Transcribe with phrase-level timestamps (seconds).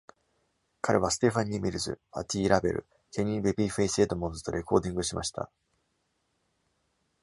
[0.81, 5.51] 彼はステファニー・ミルズ、パティ・ラベル、ケニー「ベビーフェイス」エドモンズとレコーディングしました。